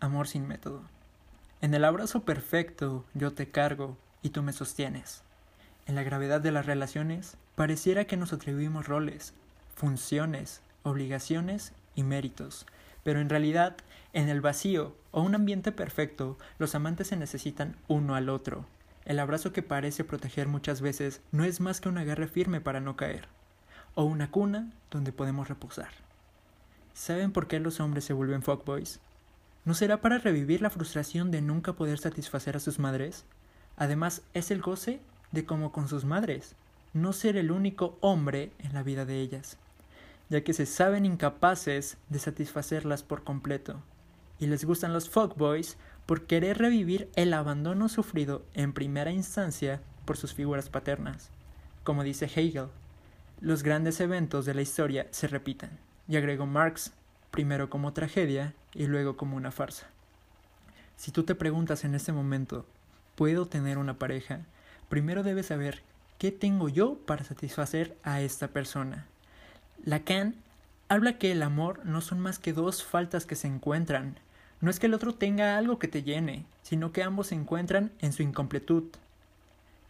amor 0.00 0.26
sin 0.26 0.48
método. 0.48 0.82
En 1.60 1.74
el 1.74 1.84
abrazo 1.84 2.24
perfecto 2.24 3.04
yo 3.14 3.32
te 3.32 3.50
cargo 3.50 3.96
y 4.22 4.30
tú 4.30 4.42
me 4.42 4.52
sostienes. 4.52 5.22
En 5.86 5.94
la 5.94 6.02
gravedad 6.02 6.40
de 6.40 6.52
las 6.52 6.66
relaciones 6.66 7.36
pareciera 7.54 8.06
que 8.06 8.16
nos 8.16 8.32
atribuimos 8.32 8.86
roles, 8.86 9.34
funciones, 9.74 10.62
obligaciones 10.82 11.72
y 11.94 12.02
méritos, 12.02 12.66
pero 13.02 13.20
en 13.20 13.28
realidad 13.28 13.76
en 14.12 14.28
el 14.28 14.40
vacío 14.40 14.96
o 15.10 15.22
un 15.22 15.34
ambiente 15.34 15.72
perfecto 15.72 16.38
los 16.58 16.74
amantes 16.74 17.08
se 17.08 17.16
necesitan 17.16 17.76
uno 17.88 18.14
al 18.14 18.28
otro. 18.28 18.66
El 19.04 19.18
abrazo 19.18 19.52
que 19.52 19.62
parece 19.62 20.04
proteger 20.04 20.46
muchas 20.48 20.80
veces 20.80 21.20
no 21.32 21.44
es 21.44 21.60
más 21.60 21.80
que 21.80 21.88
un 21.88 21.98
agarre 21.98 22.28
firme 22.28 22.60
para 22.60 22.80
no 22.80 22.96
caer, 22.96 23.28
o 23.94 24.04
una 24.04 24.30
cuna 24.30 24.70
donde 24.90 25.12
podemos 25.12 25.48
reposar. 25.48 25.90
¿Saben 26.94 27.32
por 27.32 27.48
qué 27.48 27.60
los 27.60 27.80
hombres 27.80 28.04
se 28.04 28.12
vuelven 28.12 28.42
fuckboys? 28.42 29.00
¿No 29.64 29.74
será 29.74 30.00
para 30.00 30.18
revivir 30.18 30.62
la 30.62 30.70
frustración 30.70 31.30
de 31.30 31.42
nunca 31.42 31.74
poder 31.74 31.98
satisfacer 31.98 32.56
a 32.56 32.60
sus 32.60 32.78
madres? 32.78 33.24
Además, 33.76 34.22
es 34.32 34.50
el 34.50 34.62
goce 34.62 35.00
de 35.32 35.44
como 35.44 35.70
con 35.70 35.88
sus 35.88 36.04
madres, 36.04 36.54
no 36.92 37.12
ser 37.12 37.36
el 37.36 37.50
único 37.50 37.98
hombre 38.00 38.52
en 38.58 38.72
la 38.72 38.82
vida 38.82 39.04
de 39.04 39.20
ellas, 39.20 39.58
ya 40.28 40.42
que 40.42 40.54
se 40.54 40.66
saben 40.66 41.06
incapaces 41.06 41.98
de 42.08 42.18
satisfacerlas 42.18 43.02
por 43.02 43.22
completo, 43.22 43.80
y 44.38 44.46
les 44.46 44.64
gustan 44.64 44.92
los 44.92 45.10
fuckboys 45.10 45.76
por 46.06 46.26
querer 46.26 46.58
revivir 46.58 47.10
el 47.14 47.32
abandono 47.34 47.88
sufrido 47.88 48.44
en 48.54 48.72
primera 48.72 49.12
instancia 49.12 49.80
por 50.04 50.16
sus 50.16 50.34
figuras 50.34 50.70
paternas. 50.70 51.30
Como 51.84 52.02
dice 52.02 52.24
Hegel, 52.34 52.68
los 53.40 53.62
grandes 53.62 54.00
eventos 54.00 54.46
de 54.46 54.54
la 54.54 54.62
historia 54.62 55.06
se 55.10 55.28
repiten, 55.28 55.70
y 56.08 56.16
agregó 56.16 56.46
Marx, 56.46 56.92
primero 57.30 57.70
como 57.70 57.92
tragedia 57.92 58.54
y 58.74 58.86
luego 58.86 59.16
como 59.16 59.36
una 59.36 59.50
farsa. 59.50 59.88
Si 60.96 61.12
tú 61.12 61.22
te 61.22 61.34
preguntas 61.34 61.84
en 61.84 61.94
este 61.94 62.12
momento, 62.12 62.66
¿puedo 63.14 63.46
tener 63.46 63.78
una 63.78 63.98
pareja? 63.98 64.40
Primero 64.88 65.22
debes 65.22 65.46
saber 65.46 65.82
qué 66.18 66.32
tengo 66.32 66.68
yo 66.68 66.98
para 67.06 67.24
satisfacer 67.24 67.96
a 68.02 68.20
esta 68.20 68.48
persona. 68.48 69.06
Lacan 69.84 70.34
habla 70.88 71.18
que 71.18 71.32
el 71.32 71.42
amor 71.42 71.84
no 71.84 72.00
son 72.00 72.20
más 72.20 72.38
que 72.38 72.52
dos 72.52 72.84
faltas 72.84 73.24
que 73.24 73.36
se 73.36 73.46
encuentran, 73.46 74.16
no 74.60 74.70
es 74.70 74.78
que 74.78 74.86
el 74.86 74.94
otro 74.94 75.14
tenga 75.14 75.56
algo 75.56 75.78
que 75.78 75.88
te 75.88 76.02
llene, 76.02 76.44
sino 76.62 76.92
que 76.92 77.02
ambos 77.02 77.28
se 77.28 77.34
encuentran 77.34 77.92
en 78.00 78.12
su 78.12 78.22
incompletud. 78.22 78.84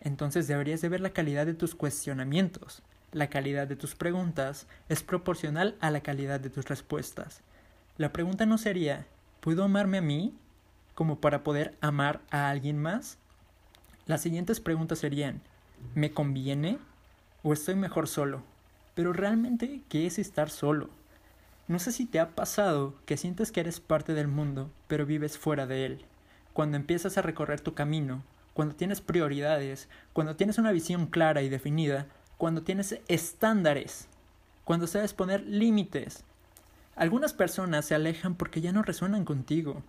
Entonces 0.01 0.47
deberías 0.47 0.81
de 0.81 0.89
ver 0.89 1.01
la 1.01 1.11
calidad 1.11 1.45
de 1.45 1.55
tus 1.55 1.75
cuestionamientos. 1.75 2.83
La 3.13 3.29
calidad 3.29 3.67
de 3.67 3.75
tus 3.75 3.97
preguntas 3.97 4.69
es 4.89 5.03
proporcional 5.03 5.77
a 5.81 5.91
la 5.91 6.01
calidad 6.01 6.39
de 6.39 6.49
tus 6.49 6.67
respuestas. 6.67 7.41
La 7.99 8.13
pregunta 8.13 8.47
no 8.47 8.57
sería 8.57 9.07
¿puedo 9.41 9.65
amarme 9.65 9.99
a 9.99 10.03
mí? 10.03 10.33
como 10.95 11.21
para 11.21 11.43
poder 11.43 11.75
amar 11.81 12.21
a 12.31 12.51
alguien 12.51 12.79
más. 12.79 13.19
Las 14.07 14.21
siguientes 14.21 14.61
preguntas 14.61 15.01
serían 15.01 15.41
¿me 15.97 16.13
conviene? 16.13 16.79
¿o 17.43 17.53
estoy 17.53 17.75
mejor 17.75 18.07
solo? 18.07 18.45
Pero 18.95 19.13
realmente, 19.13 19.83
¿qué 19.89 20.07
es 20.07 20.21
estar 20.21 20.49
solo? 20.49 20.89
No 21.67 21.81
sé 21.81 21.91
si 21.91 22.07
te 22.07 22.21
ha 22.21 22.31
pasado 22.37 22.95
que 23.07 23.17
sientes 23.17 23.51
que 23.51 23.61
eres 23.61 23.81
parte 23.81 24.15
del 24.15 24.29
mundo, 24.29 24.71
pero 24.87 25.07
vives 25.07 25.37
fuera 25.37 25.67
de 25.67 25.85
él. 25.85 26.05
Cuando 26.53 26.77
empiezas 26.77 27.19
a 27.19 27.23
recorrer 27.23 27.61
tu 27.61 27.75
camino, 27.75 28.23
cuando 28.55 28.75
tienes 28.75 29.01
prioridades, 29.01 29.89
cuando 30.13 30.37
tienes 30.37 30.59
una 30.59 30.73
visión 30.73 31.07
clara 31.07 31.43
y 31.43 31.49
definida, 31.49 32.07
cuando 32.41 32.63
tienes 32.63 32.99
estándares, 33.07 34.09
cuando 34.65 34.87
sabes 34.87 35.13
poner 35.13 35.43
límites. 35.47 36.25
Algunas 36.97 37.35
personas 37.35 37.85
se 37.85 37.95
alejan 37.95 38.35
porque 38.35 38.63
ya 38.63 38.73
no 38.73 38.83
resuenan 38.83 39.27
contigo, 39.27 39.83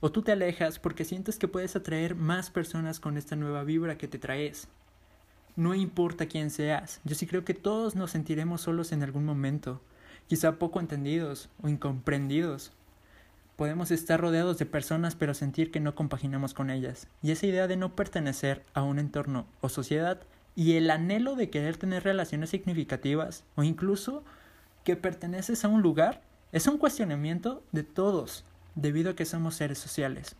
o 0.00 0.10
tú 0.10 0.22
te 0.22 0.32
alejas 0.32 0.78
porque 0.78 1.04
sientes 1.04 1.38
que 1.38 1.48
puedes 1.48 1.76
atraer 1.76 2.14
más 2.14 2.48
personas 2.48 2.98
con 2.98 3.18
esta 3.18 3.36
nueva 3.36 3.62
vibra 3.62 3.98
que 3.98 4.08
te 4.08 4.18
traes. 4.18 4.68
No 5.54 5.74
importa 5.74 6.24
quién 6.24 6.48
seas, 6.48 7.02
yo 7.04 7.14
sí 7.14 7.26
creo 7.26 7.44
que 7.44 7.52
todos 7.52 7.94
nos 7.94 8.12
sentiremos 8.12 8.62
solos 8.62 8.90
en 8.92 9.02
algún 9.02 9.26
momento, 9.26 9.82
quizá 10.28 10.52
poco 10.58 10.80
entendidos 10.80 11.50
o 11.62 11.68
incomprendidos. 11.68 12.72
Podemos 13.56 13.90
estar 13.90 14.18
rodeados 14.18 14.56
de 14.56 14.64
personas 14.64 15.14
pero 15.14 15.34
sentir 15.34 15.70
que 15.70 15.80
no 15.80 15.94
compaginamos 15.94 16.54
con 16.54 16.70
ellas, 16.70 17.06
y 17.22 17.32
esa 17.32 17.46
idea 17.46 17.66
de 17.66 17.76
no 17.76 17.94
pertenecer 17.94 18.64
a 18.72 18.80
un 18.80 18.98
entorno 18.98 19.44
o 19.60 19.68
sociedad 19.68 20.22
y 20.58 20.72
el 20.72 20.90
anhelo 20.90 21.36
de 21.36 21.50
querer 21.50 21.76
tener 21.76 22.02
relaciones 22.02 22.50
significativas 22.50 23.44
o 23.54 23.62
incluso 23.62 24.24
que 24.82 24.96
perteneces 24.96 25.64
a 25.64 25.68
un 25.68 25.82
lugar 25.82 26.20
es 26.50 26.66
un 26.66 26.78
cuestionamiento 26.78 27.62
de 27.70 27.84
todos, 27.84 28.44
debido 28.74 29.12
a 29.12 29.14
que 29.14 29.24
somos 29.24 29.54
seres 29.54 29.78
sociales. 29.78 30.34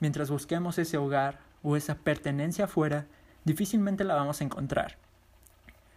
Mientras 0.00 0.28
busquemos 0.28 0.76
ese 0.78 0.96
hogar 0.96 1.38
o 1.62 1.76
esa 1.76 1.94
pertenencia 1.94 2.64
afuera, 2.64 3.06
difícilmente 3.44 4.02
la 4.02 4.16
vamos 4.16 4.40
a 4.40 4.44
encontrar. 4.44 4.98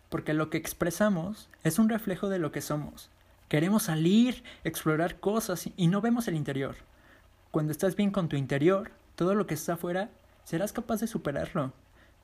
Porque 0.09 0.35
lo 0.35 0.51
que 0.51 0.59
expresamos 0.59 1.49
es 1.63 1.79
un 1.79 1.89
reflejo 1.89 2.29
de 2.29 2.37
lo 2.37 2.51
que 2.51 2.61
somos, 2.61 3.09
Queremos 3.49 3.81
salir, 3.81 4.43
explorar 4.63 5.19
cosas 5.19 5.67
y 5.75 5.87
no 5.87 5.99
vemos 5.99 6.27
el 6.27 6.35
interior. 6.35 6.75
Cuando 7.49 7.71
estás 7.71 7.95
bien 7.95 8.11
con 8.11 8.29
tu 8.29 8.35
interior, 8.35 8.91
todo 9.15 9.33
lo 9.33 9.47
que 9.47 9.55
está 9.55 9.73
afuera, 9.73 10.11
serás 10.43 10.73
capaz 10.73 11.01
de 11.01 11.07
superarlo. 11.07 11.73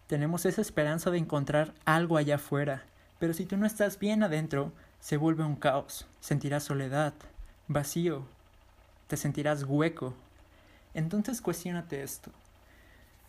Tenemos 0.10 0.46
esa 0.46 0.62
esperanza 0.62 1.12
de 1.12 1.20
encontrar 1.20 1.74
algo 1.86 2.18
allá 2.18 2.36
afuera, 2.36 2.84
pero 3.20 3.34
si 3.34 3.46
tú 3.46 3.56
no 3.56 3.66
estás 3.66 3.98
bien 3.98 4.24
adentro, 4.24 4.74
se 5.00 5.16
vuelve 5.16 5.46
un 5.46 5.56
caos. 5.56 6.08
Sentirás 6.20 6.64
soledad, 6.64 7.14
vacío, 7.70 8.26
te 9.08 9.16
sentirás 9.16 9.64
hueco. 9.64 10.16
Entonces 10.94 11.42
cuestionate 11.42 12.02
esto. 12.02 12.32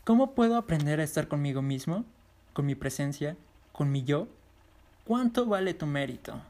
¿Cómo 0.05 0.33
puedo 0.35 0.57
aprender 0.57 0.99
a 0.99 1.05
estar 1.05 1.29
conmigo 1.29 1.61
mismo, 1.61 2.05
con 2.55 2.65
mi 2.65 2.75
presencia, 2.75 3.37
con 3.73 3.93
mi 3.93 4.03
yo? 4.03 4.27
¿Cuánto 5.05 5.45
vale 5.45 5.75
tu 5.75 5.87
mérito? 5.87 6.41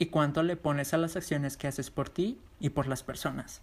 y 0.00 0.06
cuánto 0.06 0.42
le 0.42 0.56
pones 0.56 0.94
a 0.94 0.96
las 0.96 1.14
acciones 1.14 1.58
que 1.58 1.68
haces 1.68 1.90
por 1.90 2.08
ti 2.08 2.38
y 2.58 2.70
por 2.70 2.86
las 2.88 3.02
personas. 3.02 3.60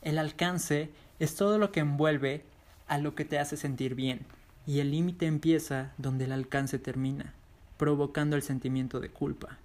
El 0.00 0.16
alcance 0.16 0.90
es 1.18 1.34
todo 1.34 1.58
lo 1.58 1.72
que 1.72 1.80
envuelve 1.80 2.44
a 2.86 2.98
lo 2.98 3.16
que 3.16 3.24
te 3.24 3.40
hace 3.40 3.56
sentir 3.56 3.96
bien, 3.96 4.24
y 4.66 4.80
el 4.80 4.90
límite 4.90 5.26
empieza 5.26 5.92
donde 5.98 6.24
el 6.24 6.32
alcance 6.32 6.78
termina, 6.78 7.32
provocando 7.76 8.36
el 8.36 8.42
sentimiento 8.42 9.00
de 9.00 9.08
culpa. 9.08 9.58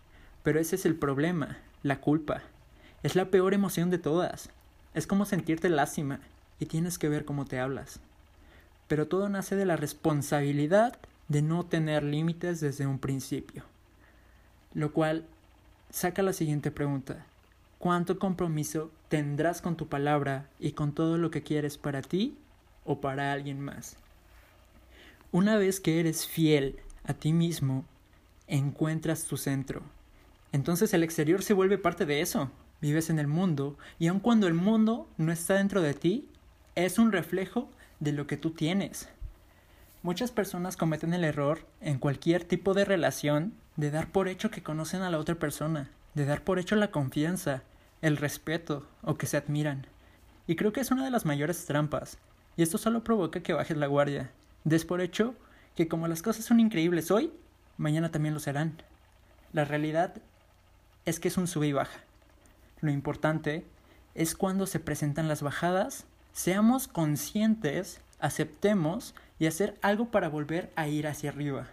Pero 0.44 0.60
ese 0.60 0.76
es 0.76 0.86
el 0.86 0.96
problema, 0.96 1.58
la 1.84 2.02
culpa. 2.02 2.42
Es 3.04 3.16
la 3.16 3.26
peor 3.26 3.54
emoción 3.54 3.90
de 3.90 4.00
todas. 4.00 4.50
Es 4.94 5.06
como 5.06 5.26
sentirte 5.26 5.70
lástima 5.70 6.20
y 6.60 6.66
tienes 6.66 6.98
que 6.98 7.10
ver 7.10 7.26
cómo 7.26 7.46
te 7.46 7.60
hablas. 7.60 8.00
Pero 8.88 9.08
todo 9.08 9.30
nace 9.30 9.56
de 9.56 9.66
la 9.66 9.76
responsabilidad 9.76 10.98
de 11.28 11.42
no 11.42 11.66
tener 11.66 12.04
límites 12.04 12.60
desde 12.62 12.88
un 12.88 13.00
principio, 13.00 13.64
lo 14.74 14.94
cual 14.94 15.26
saca 15.90 16.22
la 16.22 16.34
siguiente 16.34 16.72
pregunta. 16.72 17.26
¿Cuánto 17.80 18.18
compromiso 18.18 18.90
tendrás 19.10 19.62
con 19.62 19.76
tu 19.76 19.88
palabra 19.88 20.48
y 20.60 20.72
con 20.72 20.94
todo 20.94 21.18
lo 21.18 21.30
que 21.30 21.44
quieres 21.44 21.78
para 21.78 22.02
ti 22.02 22.36
o 22.86 23.02
para 23.02 23.34
alguien 23.34 23.60
más? 23.60 23.98
Una 25.34 25.58
vez 25.58 25.82
que 25.82 26.00
eres 26.00 26.26
fiel 26.26 26.80
a 27.04 27.14
ti 27.14 27.34
mismo, 27.34 27.84
encuentras 28.48 29.26
tu 29.26 29.36
centro. 29.36 29.82
Entonces 30.54 30.94
el 30.94 31.04
exterior 31.04 31.44
se 31.44 31.54
vuelve 31.54 31.78
parte 31.78 32.06
de 32.06 32.22
eso. 32.22 32.50
Vives 32.80 33.10
en 33.10 33.20
el 33.20 33.28
mundo 33.28 33.78
y 34.00 34.08
aun 34.08 34.22
cuando 34.22 34.48
el 34.48 34.54
mundo 34.54 35.10
no 35.18 35.34
está 35.34 35.56
dentro 35.56 35.82
de 35.82 35.94
ti, 35.94 36.30
es 36.76 36.98
un 36.98 37.12
reflejo 37.12 37.70
de 38.00 38.14
lo 38.14 38.26
que 38.26 38.38
tú 38.38 38.52
tienes. 38.52 39.10
Muchas 40.02 40.32
personas 40.32 40.78
cometen 40.78 41.14
el 41.14 41.26
error 41.26 41.68
en 41.82 42.00
cualquier 42.00 42.46
tipo 42.46 42.74
de 42.74 42.86
relación 42.86 43.54
de 43.76 43.92
dar 43.92 44.10
por 44.14 44.30
hecho 44.30 44.50
que 44.50 44.64
conocen 44.64 45.02
a 45.02 45.10
la 45.10 45.20
otra 45.20 45.36
persona, 45.36 45.90
de 46.14 46.24
dar 46.24 46.46
por 46.46 46.58
hecho 46.58 46.78
la 46.78 46.92
confianza, 46.92 47.64
el 48.02 48.16
respeto 48.16 48.88
o 49.02 49.18
que 49.18 49.26
se 49.26 49.36
admiran. 49.36 49.88
Y 50.48 50.56
creo 50.56 50.72
que 50.72 50.80
es 50.80 50.92
una 50.92 51.04
de 51.04 51.12
las 51.12 51.26
mayores 51.26 51.66
trampas, 51.66 52.18
y 52.56 52.62
esto 52.62 52.78
solo 52.78 53.04
provoca 53.04 53.42
que 53.42 53.54
bajes 53.54 53.76
la 53.76 53.88
guardia, 53.88 54.32
des 54.64 54.86
por 54.86 55.02
hecho 55.02 55.36
que 55.76 55.88
como 55.88 56.08
las 56.08 56.22
cosas 56.22 56.46
son 56.46 56.60
increíbles 56.60 57.12
hoy, 57.12 57.32
mañana 57.78 58.12
también 58.12 58.34
lo 58.34 58.40
serán. 58.40 58.82
La 59.54 59.66
realidad 59.66 60.16
es 61.06 61.20
que 61.20 61.28
es 61.28 61.38
un 61.38 61.48
sube 61.48 61.68
y 61.68 61.74
baja. 61.74 62.00
Lo 62.82 62.92
importante 62.92 63.66
es 64.16 64.36
cuando 64.36 64.66
se 64.66 64.80
presentan 64.80 65.28
las 65.28 65.42
bajadas, 65.42 66.06
seamos 66.34 66.88
conscientes, 66.88 68.02
aceptemos 68.20 69.16
y 69.40 69.46
hacer 69.46 69.78
algo 69.82 70.10
para 70.10 70.30
volver 70.30 70.72
a 70.76 70.88
ir 70.88 71.08
hacia 71.08 71.30
arriba. 71.30 71.68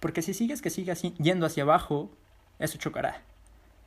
Porque 0.00 0.22
si 0.22 0.34
sigues 0.34 0.62
que 0.62 0.70
sigas 0.70 1.02
yendo 1.02 1.46
hacia 1.46 1.62
abajo, 1.62 2.10
eso 2.58 2.78
chocará. 2.78 3.22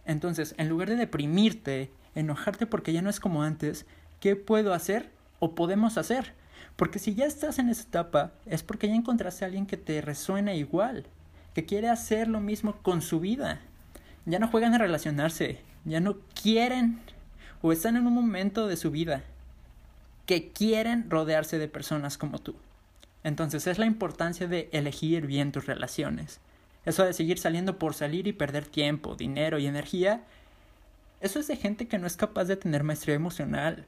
Entonces, 0.05 0.55
en 0.57 0.69
lugar 0.69 0.89
de 0.89 0.95
deprimirte, 0.95 1.91
enojarte 2.15 2.65
porque 2.65 2.93
ya 2.93 3.01
no 3.01 3.09
es 3.09 3.19
como 3.19 3.43
antes, 3.43 3.85
¿qué 4.19 4.35
puedo 4.35 4.73
hacer 4.73 5.11
o 5.39 5.55
podemos 5.55 5.97
hacer? 5.97 6.33
Porque 6.75 6.99
si 6.99 7.15
ya 7.15 7.25
estás 7.25 7.59
en 7.59 7.69
esa 7.69 7.83
etapa, 7.83 8.31
es 8.45 8.63
porque 8.63 8.87
ya 8.87 8.95
encontraste 8.95 9.45
a 9.45 9.47
alguien 9.47 9.65
que 9.65 9.77
te 9.77 10.01
resuena 10.01 10.53
igual, 10.53 11.05
que 11.53 11.65
quiere 11.65 11.89
hacer 11.89 12.27
lo 12.27 12.39
mismo 12.39 12.77
con 12.81 13.01
su 13.01 13.19
vida. 13.19 13.61
Ya 14.25 14.39
no 14.39 14.47
juegan 14.47 14.73
a 14.73 14.77
relacionarse, 14.77 15.59
ya 15.85 15.99
no 15.99 16.17
quieren 16.41 17.01
o 17.61 17.71
están 17.71 17.95
en 17.95 18.07
un 18.07 18.13
momento 18.13 18.67
de 18.67 18.77
su 18.77 18.91
vida 18.91 19.23
que 20.25 20.51
quieren 20.51 21.09
rodearse 21.09 21.57
de 21.57 21.67
personas 21.67 22.17
como 22.17 22.39
tú. 22.39 22.55
Entonces 23.23 23.67
es 23.67 23.77
la 23.79 23.85
importancia 23.85 24.47
de 24.47 24.69
elegir 24.71 25.27
bien 25.27 25.51
tus 25.51 25.65
relaciones. 25.65 26.39
Eso 26.85 27.05
de 27.05 27.13
seguir 27.13 27.39
saliendo 27.39 27.79
por 27.79 27.93
salir 27.93 28.27
y 28.27 28.33
perder 28.33 28.65
tiempo, 28.65 29.15
dinero 29.15 29.59
y 29.59 29.67
energía, 29.67 30.23
eso 31.21 31.39
es 31.39 31.47
de 31.47 31.55
gente 31.55 31.87
que 31.87 31.97
no 31.97 32.05
es 32.05 32.17
capaz 32.17 32.45
de 32.45 32.57
tener 32.57 32.83
maestría 32.83 33.15
emocional, 33.15 33.85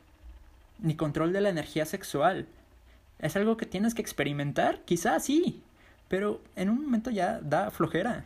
ni 0.80 0.95
control 0.95 1.33
de 1.33 1.42
la 1.42 1.50
energía 1.50 1.86
sexual. 1.86 2.48
Es 3.19 3.35
algo 3.35 3.57
que 3.57 3.65
tienes 3.65 3.94
que 3.94 4.01
experimentar, 4.01 4.81
quizás 4.85 5.25
sí, 5.25 5.62
pero 6.07 6.41
en 6.56 6.69
un 6.69 6.83
momento 6.83 7.09
ya 7.09 7.39
da 7.41 7.71
flojera. 7.71 8.25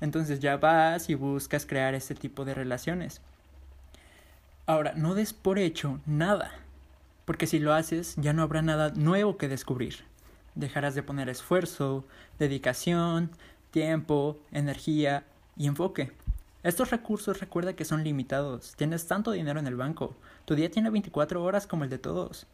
Entonces 0.00 0.40
ya 0.40 0.56
vas 0.56 1.08
y 1.08 1.14
buscas 1.14 1.66
crear 1.66 1.94
ese 1.94 2.14
tipo 2.14 2.44
de 2.44 2.54
relaciones. 2.54 3.20
Ahora, 4.66 4.94
no 4.96 5.14
des 5.14 5.32
por 5.32 5.58
hecho 5.58 6.00
nada, 6.06 6.52
porque 7.24 7.46
si 7.46 7.58
lo 7.58 7.74
haces 7.74 8.14
ya 8.16 8.32
no 8.32 8.42
habrá 8.42 8.62
nada 8.62 8.90
nuevo 8.94 9.36
que 9.36 9.48
descubrir. 9.48 10.04
Dejarás 10.54 10.94
de 10.94 11.02
poner 11.02 11.28
esfuerzo, 11.28 12.04
dedicación, 12.38 13.30
tiempo, 13.70 14.38
energía 14.50 15.24
y 15.56 15.66
enfoque. 15.66 16.12
Estos 16.62 16.90
recursos 16.90 17.40
recuerda 17.40 17.74
que 17.74 17.84
son 17.84 18.04
limitados. 18.04 18.74
Tienes 18.76 19.06
tanto 19.06 19.32
dinero 19.32 19.58
en 19.58 19.66
el 19.66 19.76
banco. 19.76 20.14
Tu 20.44 20.54
día 20.54 20.70
tiene 20.70 20.90
24 20.90 21.42
horas 21.42 21.66
como 21.66 21.84
el 21.84 21.90
de 21.90 21.98
todos. 21.98 22.46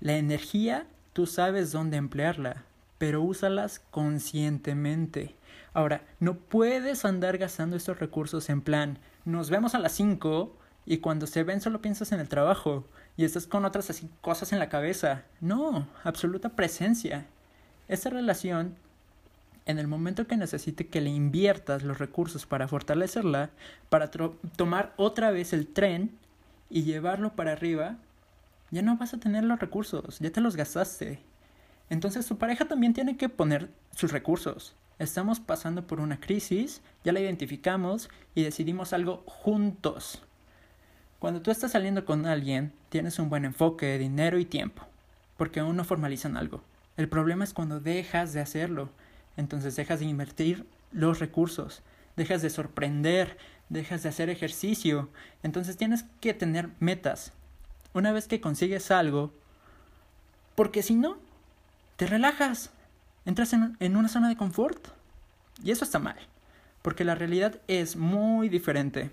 La 0.00 0.16
energía, 0.16 0.86
tú 1.16 1.24
sabes 1.24 1.72
dónde 1.72 1.96
emplearla, 1.96 2.64
pero 2.98 3.22
úsalas 3.22 3.80
conscientemente. 3.90 5.34
Ahora, 5.72 6.02
no 6.20 6.34
puedes 6.34 7.06
andar 7.06 7.38
gastando 7.38 7.74
estos 7.74 7.98
recursos 7.98 8.50
en 8.50 8.60
plan, 8.60 8.98
nos 9.24 9.48
vemos 9.48 9.74
a 9.74 9.78
las 9.78 9.92
5 9.92 10.54
y 10.84 10.98
cuando 10.98 11.26
se 11.26 11.42
ven 11.42 11.62
solo 11.62 11.80
piensas 11.80 12.12
en 12.12 12.20
el 12.20 12.28
trabajo 12.28 12.84
y 13.16 13.24
estás 13.24 13.46
con 13.46 13.64
otras 13.64 13.88
así 13.88 14.10
cosas 14.20 14.52
en 14.52 14.58
la 14.58 14.68
cabeza. 14.68 15.22
No, 15.40 15.88
absoluta 16.04 16.50
presencia. 16.50 17.24
Esta 17.88 18.10
relación, 18.10 18.76
en 19.64 19.78
el 19.78 19.86
momento 19.86 20.26
que 20.26 20.36
necesite 20.36 20.86
que 20.88 21.00
le 21.00 21.08
inviertas 21.08 21.82
los 21.82 21.96
recursos 21.96 22.44
para 22.44 22.68
fortalecerla, 22.68 23.48
para 23.88 24.10
tomar 24.10 24.92
otra 24.98 25.30
vez 25.30 25.54
el 25.54 25.66
tren 25.66 26.10
y 26.68 26.82
llevarlo 26.82 27.32
para 27.32 27.52
arriba, 27.52 27.96
ya 28.70 28.82
no 28.82 28.96
vas 28.96 29.14
a 29.14 29.20
tener 29.20 29.44
los 29.44 29.60
recursos, 29.60 30.18
ya 30.18 30.30
te 30.30 30.40
los 30.40 30.56
gastaste. 30.56 31.20
Entonces 31.88 32.26
tu 32.26 32.36
pareja 32.38 32.66
también 32.66 32.94
tiene 32.94 33.16
que 33.16 33.28
poner 33.28 33.70
sus 33.94 34.12
recursos. 34.12 34.74
Estamos 34.98 35.40
pasando 35.40 35.86
por 35.86 36.00
una 36.00 36.18
crisis, 36.18 36.80
ya 37.04 37.12
la 37.12 37.20
identificamos 37.20 38.08
y 38.34 38.42
decidimos 38.42 38.92
algo 38.92 39.22
juntos. 39.26 40.22
Cuando 41.18 41.42
tú 41.42 41.50
estás 41.50 41.72
saliendo 41.72 42.04
con 42.04 42.26
alguien, 42.26 42.72
tienes 42.88 43.18
un 43.18 43.28
buen 43.28 43.44
enfoque, 43.44 43.98
dinero 43.98 44.38
y 44.38 44.44
tiempo, 44.44 44.82
porque 45.36 45.60
aún 45.60 45.76
no 45.76 45.84
formalizan 45.84 46.36
algo. 46.36 46.62
El 46.96 47.08
problema 47.08 47.44
es 47.44 47.52
cuando 47.52 47.80
dejas 47.80 48.32
de 48.32 48.40
hacerlo. 48.40 48.90
Entonces 49.36 49.76
dejas 49.76 50.00
de 50.00 50.06
invertir 50.06 50.66
los 50.92 51.18
recursos, 51.18 51.82
dejas 52.16 52.42
de 52.42 52.50
sorprender, 52.50 53.36
dejas 53.68 54.02
de 54.02 54.08
hacer 54.08 54.30
ejercicio. 54.30 55.10
Entonces 55.42 55.76
tienes 55.76 56.04
que 56.20 56.32
tener 56.32 56.70
metas. 56.80 57.32
Una 57.96 58.12
vez 58.12 58.28
que 58.28 58.42
consigues 58.42 58.90
algo, 58.90 59.32
porque 60.54 60.82
si 60.82 60.94
no, 60.94 61.16
te 61.96 62.06
relajas, 62.06 62.68
entras 63.24 63.54
en, 63.54 63.96
una 63.96 64.10
zona 64.10 64.28
de 64.28 64.36
confort. 64.36 64.88
Y 65.64 65.70
eso 65.70 65.82
está 65.82 65.98
mal, 65.98 66.18
porque 66.82 67.06
la 67.06 67.14
realidad 67.14 67.58
es 67.68 67.96
muy 67.96 68.50
diferente. 68.50 69.10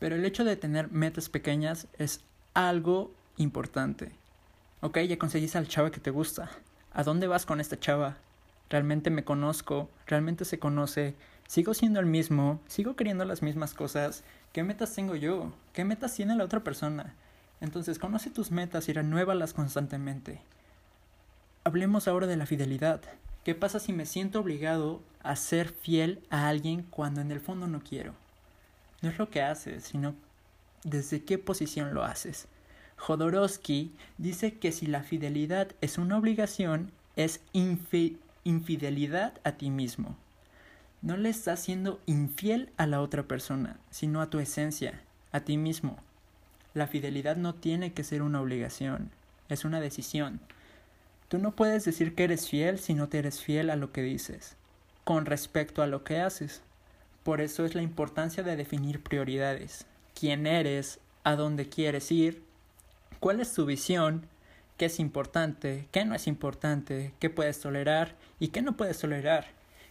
Pero 0.00 0.16
el 0.16 0.24
hecho 0.24 0.42
de 0.42 0.56
tener 0.56 0.90
metas 0.90 1.28
pequeñas 1.28 1.86
es 1.96 2.24
algo 2.54 3.14
importante. 3.36 4.10
Ok, 4.80 4.98
ya 5.02 5.16
conseguiste 5.16 5.56
al 5.56 5.68
chava 5.68 5.92
que 5.92 6.00
te 6.00 6.10
gusta. 6.10 6.50
¿A 6.92 7.04
dónde 7.04 7.28
vas 7.28 7.46
con 7.46 7.60
esta 7.60 7.78
chava? 7.78 8.16
¿Realmente 8.68 9.10
me 9.10 9.22
conozco? 9.22 9.88
¿Realmente 10.08 10.44
se 10.44 10.58
conoce? 10.58 11.14
¿Sigo 11.46 11.72
siendo 11.74 12.00
el 12.00 12.06
mismo? 12.06 12.60
¿Sigo 12.66 12.96
queriendo 12.96 13.24
las 13.24 13.42
mismas 13.42 13.74
cosas? 13.74 14.24
¿Qué 14.52 14.64
metas 14.64 14.92
tengo 14.92 15.14
yo? 15.14 15.52
¿Qué 15.72 15.84
metas 15.84 16.16
tiene 16.16 16.34
la 16.34 16.42
otra 16.42 16.64
persona? 16.64 17.14
Entonces, 17.60 17.98
conoce 17.98 18.30
tus 18.30 18.50
metas 18.50 18.88
y 18.88 18.92
renuévalas 18.92 19.52
constantemente. 19.52 20.40
Hablemos 21.64 22.08
ahora 22.08 22.26
de 22.26 22.36
la 22.36 22.46
fidelidad. 22.46 23.02
¿Qué 23.44 23.54
pasa 23.54 23.80
si 23.80 23.92
me 23.92 24.06
siento 24.06 24.40
obligado 24.40 25.02
a 25.22 25.36
ser 25.36 25.68
fiel 25.68 26.22
a 26.30 26.48
alguien 26.48 26.82
cuando 26.82 27.20
en 27.20 27.30
el 27.30 27.40
fondo 27.40 27.66
no 27.66 27.80
quiero? 27.80 28.14
No 29.02 29.10
es 29.10 29.18
lo 29.18 29.30
que 29.30 29.42
haces, 29.42 29.84
sino 29.84 30.14
desde 30.84 31.24
qué 31.24 31.38
posición 31.38 31.94
lo 31.94 32.04
haces. 32.04 32.48
Jodorowsky 32.96 33.92
dice 34.18 34.58
que 34.58 34.72
si 34.72 34.86
la 34.86 35.02
fidelidad 35.02 35.68
es 35.80 35.96
una 35.98 36.18
obligación, 36.18 36.92
es 37.16 37.40
infidelidad 38.44 39.40
a 39.42 39.52
ti 39.52 39.70
mismo. 39.70 40.16
No 41.02 41.16
le 41.16 41.30
estás 41.30 41.60
siendo 41.60 42.00
infiel 42.04 42.70
a 42.76 42.86
la 42.86 43.00
otra 43.00 43.22
persona, 43.22 43.78
sino 43.90 44.20
a 44.20 44.28
tu 44.28 44.38
esencia, 44.38 45.02
a 45.32 45.40
ti 45.40 45.56
mismo. 45.56 45.98
La 46.74 46.86
fidelidad 46.86 47.36
no 47.36 47.54
tiene 47.54 47.92
que 47.92 48.04
ser 48.04 48.22
una 48.22 48.40
obligación, 48.40 49.10
es 49.48 49.64
una 49.64 49.80
decisión. 49.80 50.40
Tú 51.28 51.38
no 51.38 51.54
puedes 51.54 51.84
decir 51.84 52.14
que 52.14 52.24
eres 52.24 52.48
fiel 52.48 52.78
si 52.78 52.94
no 52.94 53.08
te 53.08 53.18
eres 53.18 53.40
fiel 53.40 53.70
a 53.70 53.76
lo 53.76 53.92
que 53.92 54.02
dices, 54.02 54.56
con 55.04 55.26
respecto 55.26 55.82
a 55.82 55.86
lo 55.86 56.04
que 56.04 56.20
haces. 56.20 56.62
Por 57.22 57.40
eso 57.40 57.64
es 57.64 57.74
la 57.74 57.82
importancia 57.82 58.42
de 58.42 58.56
definir 58.56 59.02
prioridades. 59.02 59.86
¿Quién 60.18 60.46
eres? 60.46 60.98
¿A 61.22 61.36
dónde 61.36 61.68
quieres 61.68 62.10
ir? 62.10 62.50
cuál 63.20 63.40
es 63.40 63.52
tu 63.52 63.66
visión, 63.66 64.26
qué 64.78 64.86
es 64.86 64.98
importante, 64.98 65.86
qué 65.92 66.04
no 66.04 66.14
es 66.14 66.26
importante, 66.26 67.12
qué 67.20 67.30
puedes 67.30 67.60
tolerar 67.60 68.16
y 68.40 68.48
qué 68.48 68.62
no 68.62 68.76
puedes 68.76 68.98
tolerar, 68.98 69.46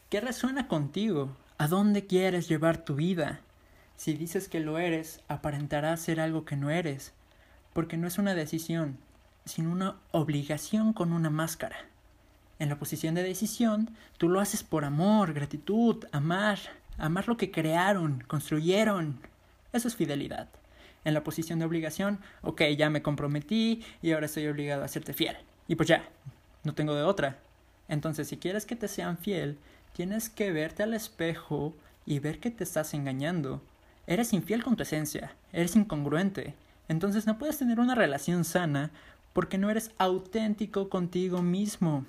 qué 0.10 0.20
resuena 0.20 0.68
contigo, 0.68 1.38
a 1.60 1.68
dónde 1.68 2.08
quieres 2.08 2.50
llevar 2.50 2.84
tu 2.84 2.96
vida. 2.96 3.42
Si 4.00 4.14
dices 4.14 4.48
que 4.48 4.62
lo 4.62 4.78
eres, 4.78 5.20
aparentará 5.28 5.98
ser 5.98 6.22
algo 6.22 6.46
que 6.46 6.56
no 6.56 6.70
eres, 6.70 7.12
porque 7.74 7.98
no 7.98 8.08
es 8.08 8.18
una 8.18 8.34
decisión, 8.34 8.98
sino 9.44 9.74
una 9.74 9.98
obligación 10.12 10.94
con 10.94 11.12
una 11.12 11.30
máscara. 11.30 11.76
En 12.60 12.70
la 12.70 12.80
posición 12.80 13.14
de 13.14 13.24
decisión, 13.24 13.90
tú 14.18 14.30
lo 14.30 14.40
haces 14.40 14.64
por 14.64 14.86
amor, 14.86 15.34
gratitud, 15.34 16.06
amar, 16.14 16.60
amar 16.98 17.28
lo 17.28 17.36
que 17.36 17.52
crearon, 17.52 18.24
construyeron. 18.26 19.20
Eso 19.74 19.90
es 19.90 19.98
fidelidad 19.98 20.48
en 21.04 21.14
la 21.14 21.24
posición 21.26 21.60
de 21.60 21.66
obligación, 21.66 22.20
ok, 22.42 22.62
ya 22.78 22.90
me 22.90 23.02
comprometí 23.02 23.84
y 24.02 24.14
ahora 24.14 24.28
estoy 24.28 24.48
obligado 24.48 24.86
a 24.86 24.88
serte 24.88 25.14
fiel. 25.14 25.36
Y 25.68 25.76
pues 25.76 25.90
ya, 25.90 26.08
no 26.64 26.74
tengo 26.74 26.96
de 26.96 27.04
otra. 27.04 27.40
Entonces, 27.90 28.30
si 28.30 28.38
quieres 28.38 28.66
que 28.66 28.78
te 28.78 28.88
sean 28.88 29.18
fiel, 29.18 29.58
tienes 29.94 30.30
que 30.30 30.54
verte 30.54 30.84
al 30.84 30.94
espejo 30.94 31.74
y 32.06 32.20
ver 32.20 32.40
que 32.40 32.52
te 32.52 32.64
estás 32.64 32.94
engañando. 32.94 33.62
Eres 34.10 34.34
infiel 34.34 34.64
con 34.64 34.76
tu 34.76 34.82
esencia, 34.82 35.36
eres 35.54 35.76
incongruente. 35.76 36.56
Entonces 36.88 37.28
no 37.28 37.38
puedes 37.38 37.60
tener 37.60 37.80
una 37.80 37.94
relación 37.94 38.44
sana 38.44 38.90
porque 39.34 39.60
no 39.60 39.70
eres 39.70 39.92
auténtico 40.00 40.90
contigo 40.90 41.44
mismo. 41.44 42.06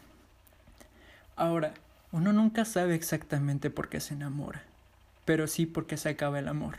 Ahora, 1.37 1.75
uno 2.11 2.33
nunca 2.33 2.65
sabe 2.65 2.95
exactamente 2.95 3.69
por 3.69 3.91
qué 3.91 4.01
se 4.01 4.15
enamora, 4.15 4.63
pero 5.27 5.47
sí 5.47 5.67
por 5.67 5.87
qué 5.87 5.99
se 5.99 6.09
acaba 6.09 6.39
el 6.39 6.49
amor. 6.49 6.79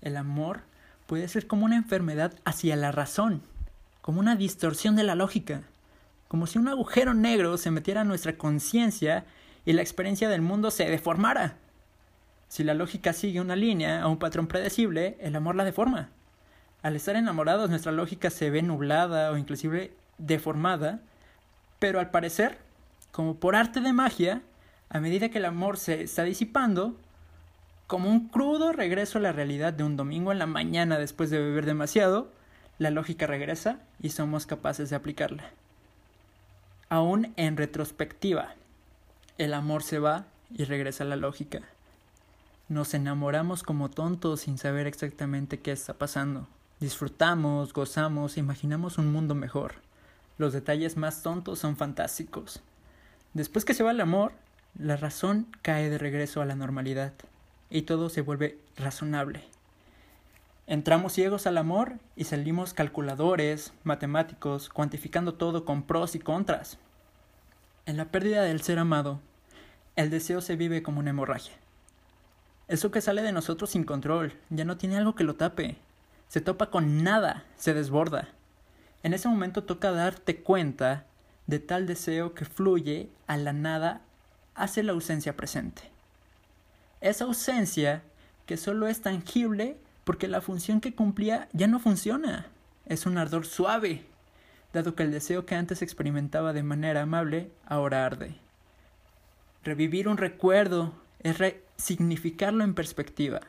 El 0.00 0.16
amor 0.16 0.60
puede 1.08 1.26
ser 1.26 1.48
como 1.48 1.64
una 1.64 1.74
enfermedad 1.74 2.32
hacia 2.44 2.76
la 2.76 2.92
razón, 2.92 3.42
como 4.00 4.20
una 4.20 4.36
distorsión 4.36 4.94
de 4.94 5.02
la 5.02 5.16
lógica, 5.16 5.62
como 6.28 6.46
si 6.46 6.56
un 6.56 6.68
agujero 6.68 7.14
negro 7.14 7.58
se 7.58 7.72
metiera 7.72 8.02
a 8.02 8.04
nuestra 8.04 8.38
conciencia 8.38 9.24
y 9.66 9.72
la 9.72 9.82
experiencia 9.82 10.28
del 10.28 10.40
mundo 10.40 10.70
se 10.70 10.88
deformara. 10.88 11.56
Si 12.50 12.64
la 12.64 12.74
lógica 12.74 13.12
sigue 13.12 13.40
una 13.40 13.54
línea 13.54 14.04
o 14.04 14.10
un 14.10 14.18
patrón 14.18 14.48
predecible, 14.48 15.16
el 15.20 15.36
amor 15.36 15.54
la 15.54 15.64
deforma. 15.64 16.08
Al 16.82 16.96
estar 16.96 17.14
enamorados 17.14 17.70
nuestra 17.70 17.92
lógica 17.92 18.28
se 18.28 18.50
ve 18.50 18.60
nublada 18.60 19.30
o 19.30 19.36
inclusive 19.36 19.92
deformada, 20.18 20.98
pero 21.78 22.00
al 22.00 22.10
parecer, 22.10 22.58
como 23.12 23.36
por 23.36 23.54
arte 23.54 23.80
de 23.80 23.92
magia, 23.92 24.42
a 24.88 24.98
medida 24.98 25.28
que 25.28 25.38
el 25.38 25.44
amor 25.44 25.76
se 25.76 26.02
está 26.02 26.24
disipando, 26.24 26.96
como 27.86 28.10
un 28.10 28.26
crudo 28.26 28.72
regreso 28.72 29.18
a 29.18 29.22
la 29.22 29.30
realidad 29.30 29.72
de 29.72 29.84
un 29.84 29.96
domingo 29.96 30.32
en 30.32 30.40
la 30.40 30.46
mañana 30.46 30.98
después 30.98 31.30
de 31.30 31.38
beber 31.38 31.66
demasiado, 31.66 32.32
la 32.78 32.90
lógica 32.90 33.28
regresa 33.28 33.78
y 34.02 34.10
somos 34.10 34.46
capaces 34.46 34.90
de 34.90 34.96
aplicarla. 34.96 35.44
Aún 36.88 37.32
en 37.36 37.56
retrospectiva, 37.56 38.54
el 39.38 39.54
amor 39.54 39.84
se 39.84 40.00
va 40.00 40.24
y 40.52 40.64
regresa 40.64 41.04
la 41.04 41.14
lógica. 41.14 41.60
Nos 42.70 42.94
enamoramos 42.94 43.64
como 43.64 43.90
tontos 43.90 44.42
sin 44.42 44.56
saber 44.56 44.86
exactamente 44.86 45.58
qué 45.58 45.72
está 45.72 45.94
pasando. 45.94 46.46
Disfrutamos, 46.78 47.72
gozamos, 47.72 48.38
imaginamos 48.38 48.96
un 48.96 49.10
mundo 49.10 49.34
mejor. 49.34 49.74
Los 50.38 50.52
detalles 50.52 50.96
más 50.96 51.24
tontos 51.24 51.58
son 51.58 51.76
fantásticos. 51.76 52.62
Después 53.34 53.64
que 53.64 53.74
se 53.74 53.82
va 53.82 53.90
el 53.90 54.00
amor, 54.00 54.34
la 54.78 54.96
razón 54.96 55.48
cae 55.62 55.90
de 55.90 55.98
regreso 55.98 56.42
a 56.42 56.44
la 56.44 56.54
normalidad 56.54 57.12
y 57.70 57.82
todo 57.82 58.08
se 58.08 58.20
vuelve 58.20 58.60
razonable. 58.76 59.42
Entramos 60.68 61.14
ciegos 61.14 61.48
al 61.48 61.58
amor 61.58 61.94
y 62.14 62.22
salimos 62.22 62.72
calculadores, 62.72 63.72
matemáticos, 63.82 64.68
cuantificando 64.68 65.34
todo 65.34 65.64
con 65.64 65.82
pros 65.82 66.14
y 66.14 66.20
contras. 66.20 66.78
En 67.86 67.96
la 67.96 68.12
pérdida 68.12 68.44
del 68.44 68.62
ser 68.62 68.78
amado, 68.78 69.18
el 69.96 70.08
deseo 70.08 70.40
se 70.40 70.54
vive 70.54 70.84
como 70.84 71.00
una 71.00 71.10
hemorragia. 71.10 71.54
Eso 72.70 72.92
que 72.92 73.00
sale 73.00 73.22
de 73.22 73.32
nosotros 73.32 73.70
sin 73.70 73.82
control, 73.82 74.32
ya 74.48 74.64
no 74.64 74.76
tiene 74.76 74.96
algo 74.96 75.16
que 75.16 75.24
lo 75.24 75.34
tape. 75.34 75.76
Se 76.28 76.40
topa 76.40 76.70
con 76.70 77.02
nada, 77.02 77.42
se 77.56 77.74
desborda. 77.74 78.28
En 79.02 79.12
ese 79.12 79.26
momento 79.26 79.64
toca 79.64 79.90
darte 79.90 80.36
cuenta 80.36 81.04
de 81.48 81.58
tal 81.58 81.88
deseo 81.88 82.32
que 82.32 82.44
fluye 82.44 83.08
a 83.26 83.36
la 83.38 83.52
nada 83.52 84.02
hace 84.54 84.84
la 84.84 84.92
ausencia 84.92 85.36
presente. 85.36 85.82
Esa 87.00 87.24
ausencia 87.24 88.04
que 88.46 88.56
solo 88.56 88.86
es 88.86 89.00
tangible 89.00 89.76
porque 90.04 90.28
la 90.28 90.40
función 90.40 90.80
que 90.80 90.94
cumplía 90.94 91.48
ya 91.52 91.66
no 91.66 91.80
funciona. 91.80 92.46
Es 92.86 93.04
un 93.04 93.18
ardor 93.18 93.46
suave, 93.46 94.04
dado 94.72 94.94
que 94.94 95.02
el 95.02 95.10
deseo 95.10 95.44
que 95.44 95.56
antes 95.56 95.82
experimentaba 95.82 96.52
de 96.52 96.62
manera 96.62 97.02
amable 97.02 97.50
ahora 97.66 98.06
arde. 98.06 98.36
Revivir 99.64 100.06
un 100.06 100.18
recuerdo 100.18 100.94
es 101.18 101.36
significarlo 101.80 102.62
en 102.64 102.74
perspectiva. 102.74 103.40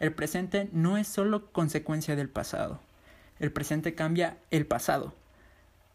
El 0.00 0.12
presente 0.12 0.68
no 0.72 0.96
es 0.98 1.06
solo 1.06 1.50
consecuencia 1.52 2.16
del 2.16 2.28
pasado. 2.28 2.80
El 3.38 3.52
presente 3.52 3.94
cambia 3.94 4.36
el 4.50 4.66
pasado. 4.66 5.14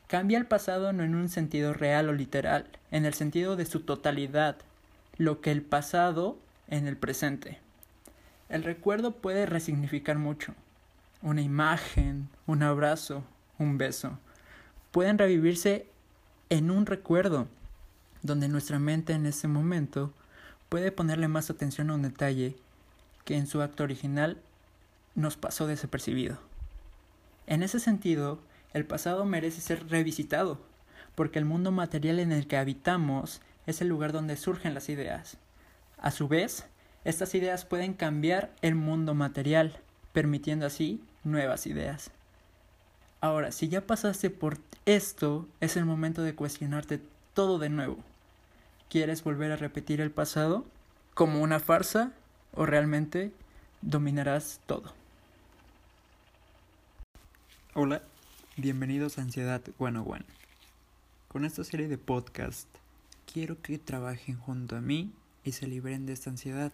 Cambia 0.07 0.38
el 0.38 0.45
pasado 0.45 0.93
no 0.93 1.03
en 1.03 1.15
un 1.15 1.27
sentido 1.27 1.74
real 1.74 2.07
o 2.09 2.13
literal, 2.13 2.67
en 2.91 3.05
el 3.05 3.13
sentido 3.13 3.57
de 3.57 3.65
su 3.65 3.81
totalidad, 3.81 4.57
lo 5.17 5.41
que 5.41 5.51
el 5.51 5.62
pasado 5.62 6.38
en 6.69 6.88
el 6.88 6.95
presente. 6.95 7.59
El 8.47 8.63
recuerdo 8.63 9.12
puede 9.12 9.45
resignificar 9.45 10.17
mucho. 10.17 10.53
Una 11.21 11.41
imagen, 11.41 12.29
un 12.45 12.63
abrazo, 12.63 13.25
un 13.59 13.77
beso. 13.77 14.17
Pueden 14.91 15.17
revivirse 15.17 15.88
en 16.50 16.71
un 16.71 16.86
recuerdo, 16.86 17.47
donde 18.24 18.47
nuestra 18.47 18.79
mente 18.79 19.13
en 19.13 19.25
ese 19.25 19.50
momento 19.50 20.13
puede 20.69 20.91
ponerle 20.91 21.27
más 21.27 21.50
atención 21.50 21.89
a 21.89 21.95
un 21.95 22.01
detalle 22.01 22.55
que 23.25 23.38
en 23.38 23.47
su 23.47 23.62
acto 23.62 23.83
original 23.83 24.38
nos 25.15 25.38
pasó 25.38 25.67
desapercibido. 25.67 26.38
En 27.47 27.63
ese 27.63 27.79
sentido, 27.79 28.39
el 28.74 28.86
pasado 28.86 29.25
merece 29.25 29.62
ser 29.62 29.88
revisitado, 29.89 30.59
porque 31.15 31.39
el 31.39 31.45
mundo 31.45 31.71
material 31.71 32.19
en 32.19 32.31
el 32.31 32.47
que 32.47 32.57
habitamos 32.57 33.41
es 33.65 33.81
el 33.81 33.88
lugar 33.88 34.12
donde 34.12 34.38
surgen 34.38 34.74
las 34.74 34.89
ideas. 34.89 35.38
A 35.97 36.12
su 36.12 36.27
vez, 36.27 36.65
estas 37.03 37.33
ideas 37.36 37.65
pueden 37.65 37.93
cambiar 37.93 38.53
el 38.62 38.75
mundo 38.75 39.13
material, 39.15 39.79
permitiendo 40.13 40.65
así 40.65 41.01
nuevas 41.24 41.65
ideas. 41.65 42.12
Ahora, 43.19 43.51
si 43.51 43.67
ya 43.67 43.81
pasaste 43.81 44.29
por 44.29 44.59
esto, 44.86 45.47
es 45.59 45.75
el 45.75 45.86
momento 45.86 46.21
de 46.21 46.36
cuestionarte 46.36 47.01
todo 47.33 47.59
de 47.59 47.69
nuevo. 47.69 47.97
¿Quieres 48.89 49.22
volver 49.22 49.51
a 49.51 49.58
repetir 49.58 50.00
el 50.00 50.12
pasado 50.12 50.65
como 51.13 51.41
una 51.41 51.60
farsa 51.60 52.13
o 52.53 52.65
realmente 52.65 53.34
dominarás 53.82 54.62
todo? 54.65 54.94
Hola, 57.74 58.01
bienvenidos 58.56 59.17
a 59.17 59.24
Ansiedad 59.24 59.62
101. 59.77 60.24
Con 61.27 61.44
esta 61.44 61.65
serie 61.65 61.89
de 61.89 61.98
podcast 61.98 62.70
quiero 63.32 63.62
que 63.62 63.77
trabajen 63.77 64.38
junto 64.38 64.77
a 64.77 64.82
mí 64.82 65.12
y 65.44 65.51
se 65.51 65.67
liberen 65.67 66.06
de 66.06 66.13
esta 66.13 66.29
ansiedad. 66.29 66.72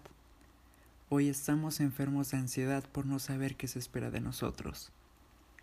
Hoy 1.09 1.29
estamos 1.29 1.79
enfermos 1.79 2.29
de 2.29 2.37
ansiedad 2.37 2.83
por 2.91 3.07
no 3.07 3.17
saber 3.17 3.55
qué 3.55 3.67
se 3.67 3.79
espera 3.79 4.11
de 4.11 4.21
nosotros. 4.21 4.91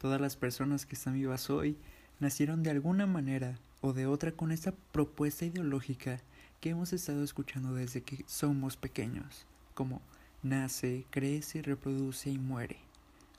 Todas 0.00 0.20
las 0.20 0.34
personas 0.34 0.84
que 0.84 0.96
están 0.96 1.14
vivas 1.14 1.48
hoy 1.48 1.76
nacieron 2.18 2.64
de 2.64 2.70
alguna 2.70 3.06
manera 3.06 3.56
o 3.82 3.92
de 3.92 4.08
otra 4.08 4.32
con 4.32 4.50
esta 4.50 4.72
propuesta 4.90 5.44
ideológica 5.44 6.20
que 6.60 6.70
hemos 6.70 6.92
estado 6.92 7.24
escuchando 7.24 7.72
desde 7.72 8.02
que 8.02 8.22
somos 8.26 8.76
pequeños, 8.76 9.46
como 9.74 10.02
nace, 10.42 11.06
crece, 11.10 11.62
reproduce 11.62 12.30
y 12.30 12.38
muere, 12.38 12.76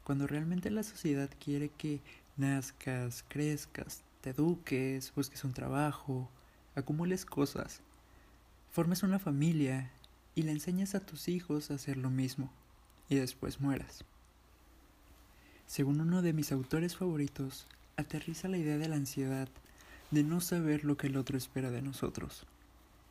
cuando 0.03 0.25
realmente 0.25 0.71
la 0.71 0.81
sociedad 0.81 1.29
quiere 1.39 1.69
que 1.69 2.01
nazcas, 2.35 3.23
crezcas, 3.27 4.01
te 4.21 4.31
eduques, 4.31 5.13
busques 5.15 5.43
un 5.43 5.53
trabajo, 5.53 6.29
acumules 6.75 7.25
cosas, 7.25 7.81
formes 8.71 9.03
una 9.03 9.19
familia 9.19 9.91
y 10.33 10.41
le 10.41 10.51
enseñas 10.51 10.95
a 10.95 10.99
tus 10.99 11.27
hijos 11.27 11.69
a 11.69 11.75
hacer 11.75 11.97
lo 11.97 12.09
mismo 12.09 12.51
y 13.07 13.15
después 13.15 13.59
mueras. 13.59 14.03
Según 15.67 16.01
uno 16.01 16.23
de 16.23 16.33
mis 16.33 16.51
autores 16.51 16.95
favoritos, 16.95 17.67
aterriza 17.97 18.47
la 18.47 18.57
idea 18.57 18.77
de 18.77 18.89
la 18.89 18.95
ansiedad 18.95 19.47
de 20.09 20.23
no 20.23 20.41
saber 20.41 20.83
lo 20.83 20.97
que 20.97 21.07
el 21.07 21.17
otro 21.17 21.37
espera 21.37 21.69
de 21.71 21.81
nosotros, 21.81 22.45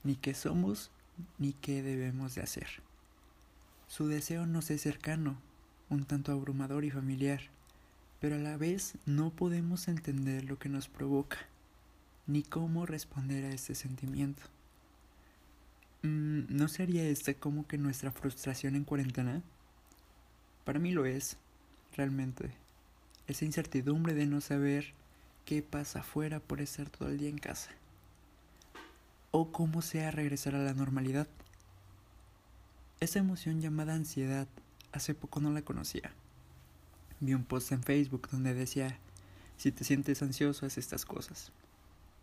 ni 0.04 0.16
qué 0.16 0.34
somos 0.34 0.90
ni 1.38 1.52
qué 1.52 1.82
debemos 1.82 2.34
de 2.34 2.42
hacer. 2.42 2.68
Su 3.88 4.06
deseo 4.06 4.46
nos 4.46 4.70
es 4.70 4.82
cercano, 4.82 5.36
un 5.88 6.04
tanto 6.04 6.32
abrumador 6.32 6.84
y 6.84 6.90
familiar, 6.90 7.40
pero 8.20 8.36
a 8.36 8.38
la 8.38 8.56
vez 8.56 8.94
no 9.06 9.30
podemos 9.30 9.88
entender 9.88 10.44
lo 10.44 10.58
que 10.58 10.68
nos 10.68 10.88
provoca, 10.88 11.38
ni 12.26 12.42
cómo 12.42 12.86
responder 12.86 13.44
a 13.44 13.52
este 13.52 13.74
sentimiento. 13.74 14.42
Mm, 16.02 16.42
¿No 16.48 16.68
sería 16.68 17.04
este 17.04 17.34
como 17.34 17.66
que 17.66 17.78
nuestra 17.78 18.12
frustración 18.12 18.76
en 18.76 18.84
cuarentena? 18.84 19.42
Para 20.64 20.78
mí 20.78 20.92
lo 20.92 21.04
es, 21.04 21.36
realmente. 21.96 22.50
Esa 23.26 23.44
incertidumbre 23.44 24.14
de 24.14 24.26
no 24.26 24.40
saber 24.40 24.94
qué 25.44 25.62
pasa 25.62 26.00
afuera 26.00 26.40
por 26.40 26.60
estar 26.60 26.88
todo 26.88 27.08
el 27.08 27.18
día 27.18 27.28
en 27.28 27.38
casa. 27.38 27.70
O 29.30 29.52
cómo 29.52 29.82
sea 29.82 30.10
regresar 30.10 30.54
a 30.54 30.58
la 30.58 30.74
normalidad. 30.74 31.28
Esa 33.00 33.18
emoción 33.18 33.60
llamada 33.60 33.94
ansiedad, 33.94 34.48
hace 34.92 35.14
poco 35.14 35.40
no 35.40 35.50
la 35.50 35.62
conocía. 35.62 36.12
Vi 37.20 37.34
un 37.34 37.44
post 37.44 37.72
en 37.72 37.82
Facebook 37.82 38.28
donde 38.30 38.54
decía, 38.54 38.98
si 39.56 39.72
te 39.72 39.84
sientes 39.84 40.22
ansioso, 40.22 40.66
haz 40.66 40.78
estas 40.78 41.04
cosas. 41.04 41.52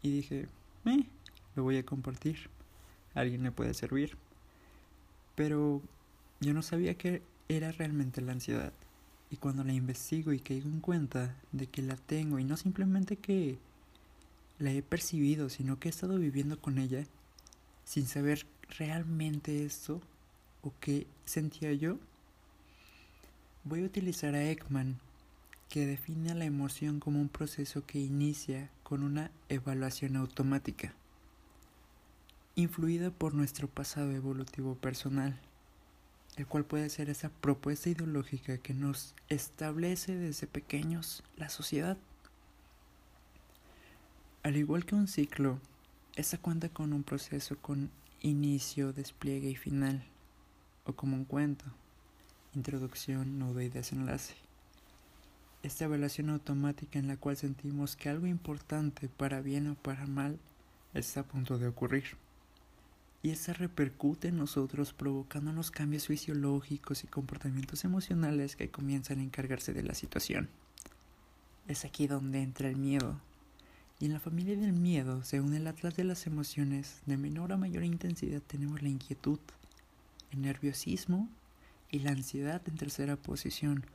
Y 0.01 0.11
dije, 0.11 0.47
eh, 0.85 1.05
lo 1.55 1.63
voy 1.63 1.77
a 1.77 1.85
compartir 1.85 2.49
alguien 3.19 3.43
le 3.43 3.51
puede 3.51 3.73
servir. 3.73 4.15
Pero 5.35 5.81
yo 6.39 6.53
no 6.53 6.61
sabía 6.61 6.95
que 6.95 7.21
era 7.49 7.71
realmente 7.71 8.21
la 8.21 8.33
ansiedad. 8.33 8.73
Y 9.29 9.37
cuando 9.37 9.63
la 9.63 9.73
investigo 9.73 10.31
y 10.31 10.39
caigo 10.39 10.69
en 10.69 10.79
cuenta 10.79 11.35
de 11.51 11.67
que 11.67 11.81
la 11.81 11.95
tengo 11.95 12.39
y 12.39 12.43
no 12.43 12.55
simplemente 12.57 13.17
que 13.17 13.57
la 14.59 14.71
he 14.71 14.81
percibido, 14.81 15.49
sino 15.49 15.79
que 15.79 15.87
he 15.87 15.91
estado 15.91 16.17
viviendo 16.17 16.59
con 16.59 16.77
ella 16.77 17.05
sin 17.85 18.07
saber 18.07 18.45
realmente 18.77 19.65
esto 19.65 20.01
o 20.61 20.73
qué 20.79 21.07
sentía 21.25 21.73
yo, 21.73 21.97
voy 23.63 23.83
a 23.83 23.85
utilizar 23.85 24.35
a 24.35 24.49
Ekman, 24.49 24.99
que 25.69 25.85
define 25.85 26.31
a 26.31 26.35
la 26.35 26.45
emoción 26.45 26.99
como 26.99 27.19
un 27.19 27.29
proceso 27.29 27.85
que 27.85 27.99
inicia 27.99 28.69
con 28.83 29.03
una 29.03 29.31
evaluación 29.49 30.15
automática 30.15 30.93
influida 32.57 33.11
por 33.11 33.35
nuestro 33.35 33.67
pasado 33.67 34.11
evolutivo 34.11 34.73
personal, 34.73 35.39
el 36.37 36.47
cual 36.47 36.65
puede 36.65 36.89
ser 36.89 37.07
esa 37.07 37.29
propuesta 37.29 37.89
ideológica 37.89 38.57
que 38.57 38.73
nos 38.73 39.13
establece 39.29 40.15
desde 40.15 40.47
pequeños 40.47 41.23
la 41.37 41.49
sociedad. 41.49 41.97
Al 44.47 44.55
igual 44.55 44.85
que 44.85 44.95
un 44.95 45.09
ciclo, 45.09 45.59
esta 46.15 46.37
cuenta 46.37 46.69
con 46.69 46.93
un 46.93 47.03
proceso 47.03 47.57
con 47.57 47.89
inicio, 48.21 48.93
despliegue 48.93 49.49
y 49.49 49.57
final, 49.57 50.01
o 50.85 50.93
como 50.93 51.17
un 51.17 51.25
cuento, 51.25 51.65
introducción, 52.55 53.39
nudo 53.39 53.59
y 53.59 53.67
desenlace. 53.67 54.35
Esta 55.63 55.83
evaluación 55.83 56.29
automática 56.29 56.97
en 56.97 57.09
la 57.09 57.17
cual 57.17 57.35
sentimos 57.35 57.97
que 57.97 58.07
algo 58.07 58.25
importante, 58.25 59.09
para 59.09 59.41
bien 59.41 59.67
o 59.67 59.75
para 59.75 60.07
mal, 60.07 60.39
está 60.93 61.19
a 61.19 61.23
punto 61.23 61.57
de 61.57 61.67
ocurrir 61.67 62.05
y 63.21 63.31
esa 63.31 63.51
repercute 63.51 64.29
en 64.29 64.37
nosotros 64.37 64.93
provocándonos 64.93 65.71
cambios 65.71 66.07
fisiológicos 66.07 67.03
y 67.03 67.07
comportamientos 67.07 67.83
emocionales 67.83 68.55
que 68.55 68.71
comienzan 68.71 69.19
a 69.19 69.23
encargarse 69.23 69.73
de 69.73 69.83
la 69.83 69.93
situación. 69.93 70.47
Es 71.67 71.83
aquí 71.83 72.07
donde 72.07 72.41
entra 72.41 72.69
el 72.69 72.77
miedo. 72.77 73.19
Y 73.99 74.05
en 74.05 74.13
la 74.13 74.19
familia 74.19 74.55
del 74.55 74.73
miedo, 74.73 75.23
según 75.23 75.55
el 75.55 75.65
atlas 75.65 75.95
de 75.95 76.03
las 76.03 76.27
emociones, 76.27 77.01
de 77.07 77.17
menor 77.17 77.51
a 77.51 77.57
mayor 77.57 77.83
intensidad 77.83 78.43
tenemos 78.43 78.83
la 78.83 78.89
inquietud, 78.89 79.39
el 80.31 80.41
nerviosismo 80.41 81.27
y 81.89 81.99
la 81.99 82.11
ansiedad 82.11 82.61
en 82.67 82.75
tercera 82.75 83.15
posición. 83.15 83.85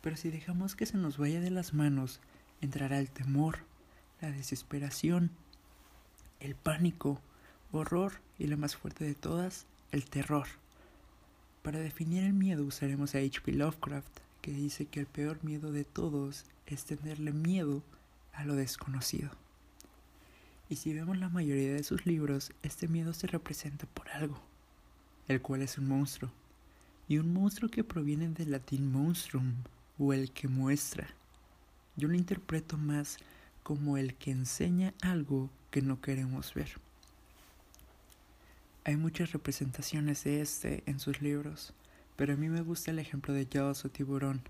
Pero 0.00 0.16
si 0.16 0.30
dejamos 0.30 0.76
que 0.76 0.86
se 0.86 0.96
nos 0.96 1.18
vaya 1.18 1.40
de 1.40 1.50
las 1.50 1.74
manos, 1.74 2.20
entrará 2.60 3.00
el 3.00 3.10
temor, 3.10 3.64
la 4.20 4.30
desesperación, 4.30 5.32
el 6.38 6.54
pánico, 6.54 7.20
horror 7.72 8.12
y 8.38 8.46
la 8.46 8.56
más 8.56 8.76
fuerte 8.76 9.04
de 9.04 9.16
todas, 9.16 9.66
el 9.90 10.04
terror. 10.04 10.46
Para 11.62 11.80
definir 11.80 12.22
el 12.22 12.32
miedo 12.32 12.64
usaremos 12.64 13.16
a 13.16 13.18
H.P. 13.18 13.52
Lovecraft, 13.52 14.20
que 14.40 14.52
dice 14.52 14.86
que 14.86 15.00
el 15.00 15.06
peor 15.06 15.42
miedo 15.42 15.72
de 15.72 15.82
todos 15.84 16.44
es 16.66 16.84
tenerle 16.84 17.32
miedo 17.32 17.82
a 18.32 18.44
lo 18.44 18.54
desconocido. 18.54 19.30
Y 20.70 20.76
si 20.76 20.92
vemos 20.92 21.16
la 21.16 21.28
mayoría 21.28 21.72
de 21.72 21.82
sus 21.82 22.04
libros, 22.04 22.52
este 22.62 22.88
miedo 22.88 23.12
se 23.14 23.26
representa 23.26 23.86
por 23.86 24.08
algo, 24.10 24.38
el 25.26 25.40
cual 25.40 25.62
es 25.62 25.78
un 25.78 25.88
monstruo. 25.88 26.30
Y 27.08 27.18
un 27.18 27.32
monstruo 27.32 27.70
que 27.70 27.84
proviene 27.84 28.28
del 28.28 28.50
latín 28.50 28.92
monstrum, 28.92 29.54
o 29.98 30.12
el 30.12 30.30
que 30.30 30.46
muestra. 30.46 31.08
Yo 31.96 32.08
lo 32.08 32.14
interpreto 32.14 32.76
más 32.76 33.16
como 33.62 33.96
el 33.96 34.14
que 34.14 34.30
enseña 34.30 34.94
algo 35.02 35.50
que 35.70 35.82
no 35.82 36.00
queremos 36.00 36.54
ver. 36.54 36.70
Hay 38.84 38.96
muchas 38.96 39.32
representaciones 39.32 40.24
de 40.24 40.40
este 40.40 40.82
en 40.86 41.00
sus 41.00 41.20
libros, 41.20 41.74
pero 42.16 42.34
a 42.34 42.36
mí 42.36 42.48
me 42.48 42.62
gusta 42.62 42.90
el 42.90 42.98
ejemplo 42.98 43.34
de 43.34 43.46
Jaws 43.52 43.84
o 43.84 43.90
tiburón. 43.90 44.40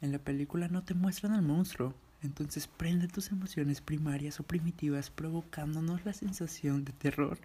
En 0.00 0.12
la 0.12 0.18
película 0.18 0.68
no 0.68 0.84
te 0.84 0.94
muestran 0.94 1.32
al 1.32 1.42
monstruo, 1.42 1.94
entonces 2.22 2.66
prende 2.66 3.08
tus 3.08 3.30
emociones 3.30 3.80
primarias 3.80 4.40
o 4.40 4.42
primitivas 4.42 5.10
provocándonos 5.10 6.04
la 6.04 6.12
sensación 6.12 6.84
de 6.84 6.92
terror, 6.92 7.38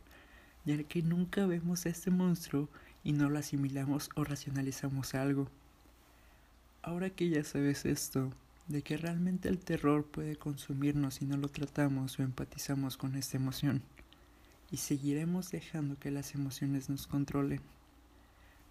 ya 0.65 0.81
que 0.83 1.01
nunca 1.01 1.45
vemos 1.45 1.85
a 1.85 1.89
este 1.89 2.11
monstruo 2.11 2.69
y 3.03 3.13
no 3.13 3.29
lo 3.29 3.39
asimilamos 3.39 4.09
o 4.15 4.23
racionalizamos 4.23 5.15
algo. 5.15 5.47
Ahora 6.81 7.09
que 7.09 7.29
ya 7.29 7.43
sabes 7.43 7.85
esto, 7.85 8.31
de 8.67 8.81
que 8.81 8.97
realmente 8.97 9.47
el 9.47 9.59
terror 9.59 10.05
puede 10.05 10.35
consumirnos 10.35 11.15
si 11.15 11.25
no 11.25 11.37
lo 11.37 11.47
tratamos 11.47 12.19
o 12.19 12.23
empatizamos 12.23 12.97
con 12.97 13.15
esta 13.15 13.37
emoción, 13.37 13.81
y 14.71 14.77
seguiremos 14.77 15.51
dejando 15.51 15.97
que 15.97 16.11
las 16.11 16.33
emociones 16.35 16.89
nos 16.89 17.07
controlen. 17.07 17.61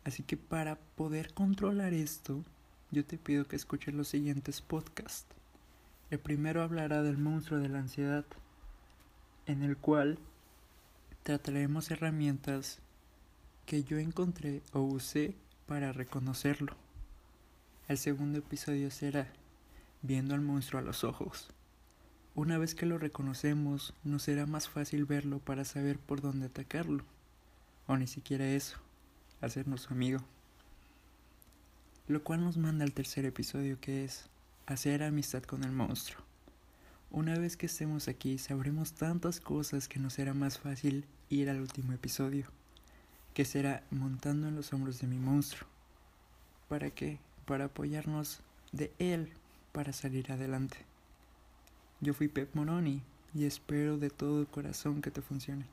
Así 0.04 0.22
que 0.22 0.36
para 0.36 0.76
poder 0.96 1.32
controlar 1.32 1.94
esto, 1.94 2.44
yo 2.90 3.04
te 3.04 3.16
pido 3.16 3.46
que 3.46 3.56
escuches 3.56 3.94
los 3.94 4.08
siguientes 4.08 4.60
podcasts. 4.60 5.26
El 6.10 6.18
primero 6.18 6.62
hablará 6.62 7.02
del 7.02 7.18
monstruo 7.18 7.58
de 7.60 7.68
la 7.68 7.78
ansiedad, 7.78 8.24
en 9.46 9.62
el 9.62 9.76
cual 9.76 10.18
trataremos 11.22 11.90
herramientas 11.90 12.80
que 13.66 13.84
yo 13.84 13.98
encontré 13.98 14.62
o 14.72 14.80
usé 14.80 15.34
para 15.66 15.92
reconocerlo. 15.92 16.76
El 17.88 17.98
segundo 17.98 18.38
episodio 18.38 18.90
será 18.90 19.32
viendo 20.02 20.34
al 20.34 20.42
monstruo 20.42 20.80
a 20.80 20.84
los 20.84 21.04
ojos. 21.04 21.48
Una 22.34 22.58
vez 22.58 22.74
que 22.74 22.86
lo 22.86 22.98
reconocemos, 22.98 23.94
nos 24.04 24.24
será 24.24 24.44
más 24.46 24.68
fácil 24.68 25.04
verlo 25.04 25.38
para 25.38 25.64
saber 25.64 25.98
por 25.98 26.20
dónde 26.20 26.46
atacarlo. 26.46 27.04
O 27.86 27.96
ni 27.96 28.06
siquiera 28.06 28.46
eso, 28.46 28.78
hacernos 29.40 29.90
amigo. 29.90 30.20
Lo 32.08 32.22
cual 32.22 32.44
nos 32.44 32.56
manda 32.58 32.84
al 32.84 32.92
tercer 32.92 33.24
episodio 33.24 33.80
que 33.80 34.04
es 34.04 34.28
hacer 34.66 35.02
amistad 35.02 35.42
con 35.42 35.64
el 35.64 35.72
monstruo. 35.72 36.22
Una 37.10 37.38
vez 37.38 37.56
que 37.56 37.66
estemos 37.66 38.08
aquí 38.08 38.38
sabremos 38.38 38.92
tantas 38.92 39.40
cosas 39.40 39.88
que 39.88 40.00
nos 40.00 40.14
será 40.14 40.34
más 40.34 40.58
fácil 40.58 41.04
ir 41.28 41.48
al 41.48 41.60
último 41.60 41.92
episodio, 41.92 42.46
que 43.34 43.44
será 43.44 43.84
montando 43.90 44.48
en 44.48 44.56
los 44.56 44.72
hombros 44.72 45.00
de 45.00 45.06
mi 45.06 45.18
monstruo. 45.18 45.68
¿Para 46.68 46.90
qué? 46.90 47.18
Para 47.46 47.66
apoyarnos 47.66 48.40
de 48.72 48.92
él 48.98 49.32
para 49.72 49.92
salir 49.92 50.32
adelante. 50.32 50.76
Yo 52.00 52.14
fui 52.14 52.28
Pep 52.28 52.54
Moroni 52.54 53.02
y 53.34 53.44
espero 53.44 53.98
de 53.98 54.10
todo 54.10 54.46
corazón 54.46 55.02
que 55.02 55.10
te 55.10 55.22
funcione. 55.22 55.66